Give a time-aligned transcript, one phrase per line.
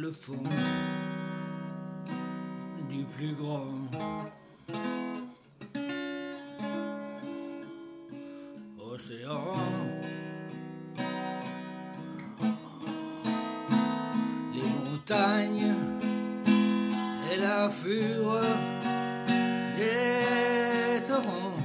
[0.00, 0.42] le fond
[2.88, 3.66] du plus grand.
[8.78, 9.44] Océan.
[14.54, 15.74] Les montagnes
[17.30, 18.56] et la fureur
[19.76, 21.58] des torrents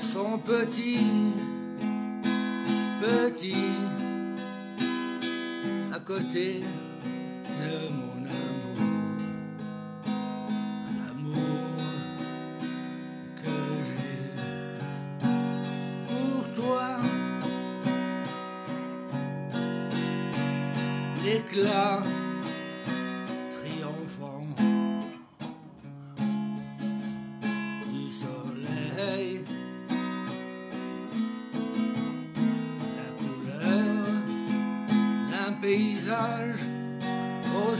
[0.00, 1.06] sont petits,
[3.00, 3.87] petits à
[6.08, 6.62] côté
[7.60, 8.17] de mon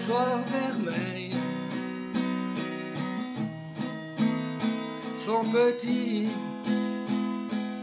[0.08, 1.32] soir vermeil.
[5.24, 6.28] Son petit,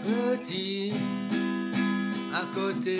[0.04, 0.94] petit,
[2.34, 3.00] à côté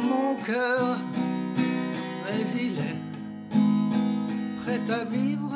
[0.00, 0.98] mon cœur,
[2.24, 3.00] mais il est
[4.62, 5.47] prêt à vivre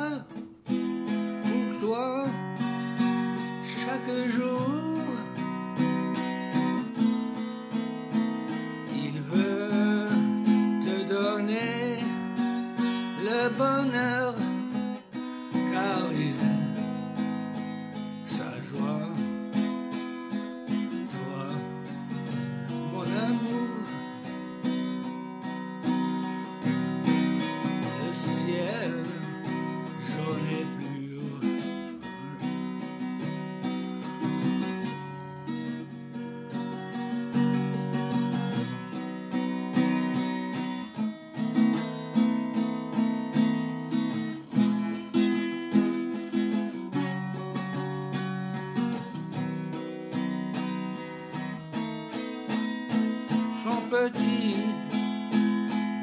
[54.03, 54.55] petit,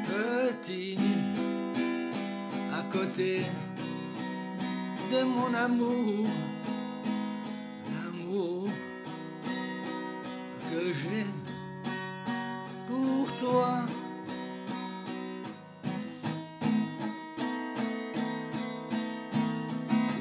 [0.07, 0.97] petit,
[2.73, 3.43] à côté
[5.11, 6.25] de mon amour,
[7.93, 8.69] l'amour
[10.71, 11.27] que j'ai
[12.87, 13.81] pour toi.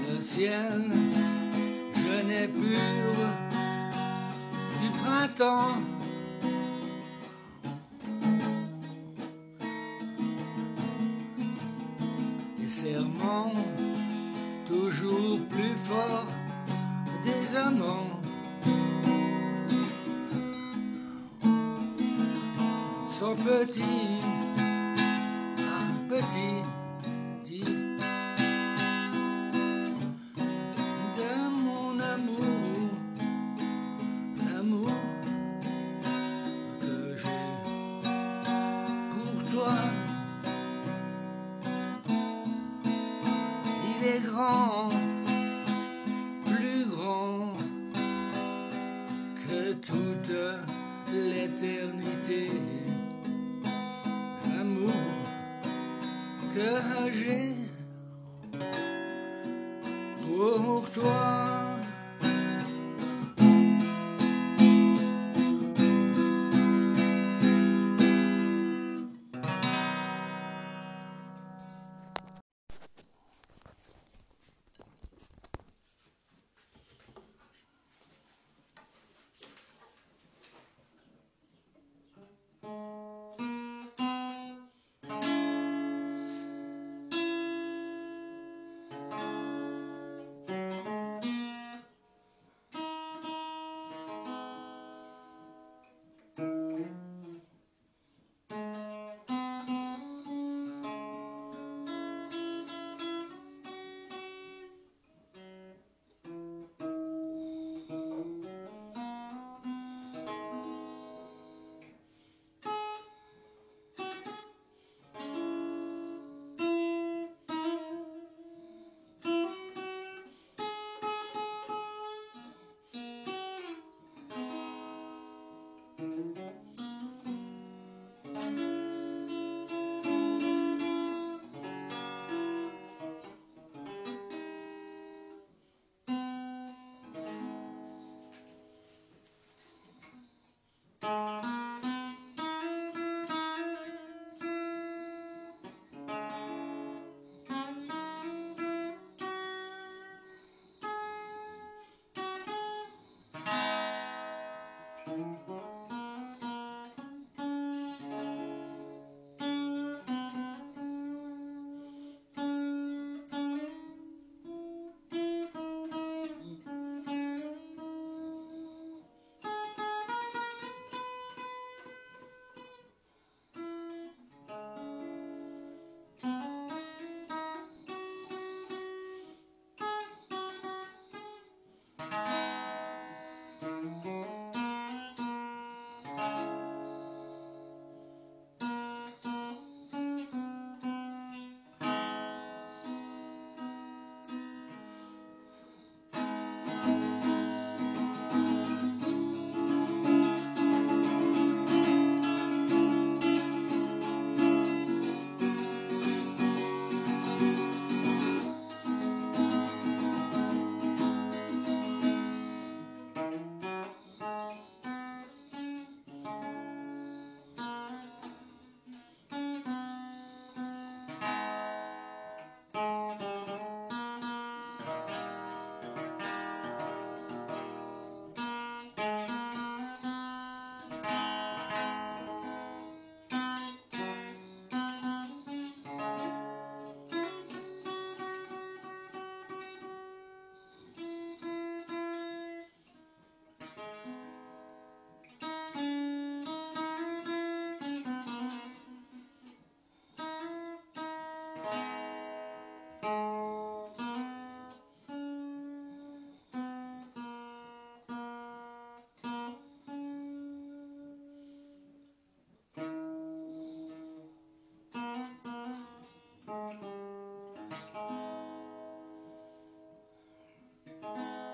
[0.07, 0.83] Le ciel,
[1.95, 3.15] je n'ai pur
[4.83, 6.00] du printemps.
[17.51, 18.21] Des amants.
[23.09, 24.21] Sont petits,
[25.59, 26.65] un petit,
[27.45, 27.65] dit
[31.19, 31.33] de
[31.65, 32.89] mon amour,
[34.47, 34.93] l'amour
[36.81, 37.47] que j'ai
[39.11, 39.75] pour toi.
[43.85, 44.90] Il est grand,
[52.31, 52.51] l'éternité.
[54.49, 54.93] L'amour
[56.55, 56.71] que
[60.23, 61.50] pour toi.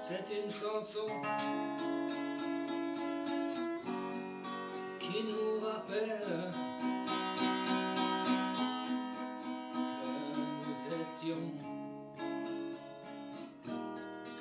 [0.09, 1.09] C'est une chanson
[5.01, 6.53] qui nous rappelle
[9.65, 10.11] que
[10.63, 11.47] nous étions,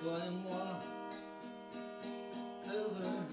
[0.04, 0.68] toi et moi,
[2.68, 3.26] heureux.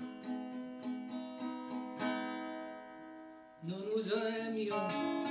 [3.62, 4.04] Nous nous
[4.48, 5.21] aimions.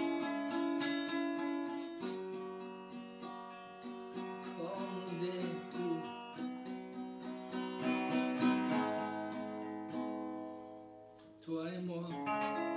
[11.43, 12.70] Toi et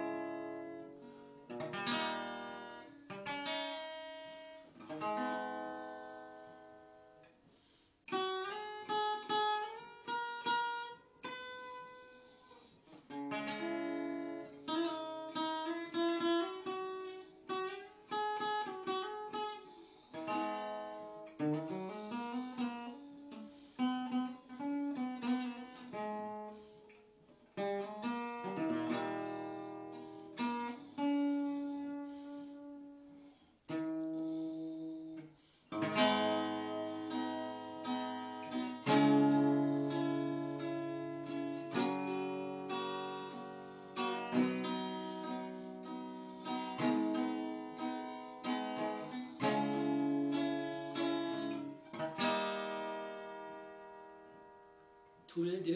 [55.34, 55.74] tous les deux.